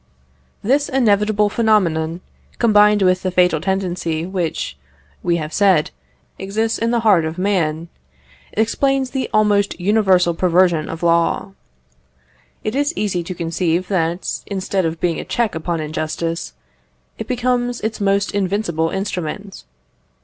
This 0.63 0.89
inevitable 0.89 1.47
phenomenon, 1.47 2.21
combined 2.57 3.03
with 3.03 3.21
the 3.21 3.29
fatal 3.29 3.61
tendency 3.61 4.25
which, 4.25 4.75
we 5.21 5.35
have 5.35 5.53
said, 5.53 5.91
exists 6.39 6.79
in 6.79 6.89
the 6.89 7.01
heart 7.01 7.23
of 7.23 7.37
man, 7.37 7.87
explains 8.53 9.11
the 9.11 9.29
almost 9.31 9.79
universal 9.79 10.33
perversion 10.33 10.89
of 10.89 11.03
law. 11.03 11.51
It 12.63 12.73
is 12.73 12.93
easy 12.97 13.21
to 13.21 13.35
conceive 13.35 13.89
that, 13.89 14.39
instead 14.47 14.85
of 14.87 14.99
being 14.99 15.19
a 15.19 15.23
check 15.23 15.53
upon 15.53 15.79
injustice, 15.79 16.53
it 17.19 17.27
becomes 17.27 17.79
its 17.81 18.01
most 18.01 18.31
invincible 18.31 18.89
instrument. 18.89 19.65